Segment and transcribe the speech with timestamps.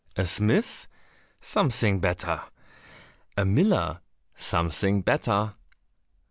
[0.15, 0.87] "A smith?"
[1.41, 2.41] "Something better."
[3.37, 3.99] "A miller?"
[4.35, 5.53] "Something better."